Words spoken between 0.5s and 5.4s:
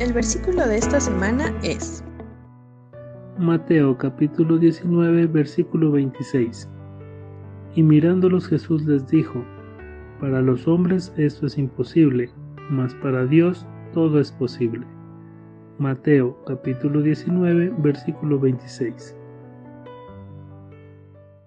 de esta semana es Mateo capítulo 19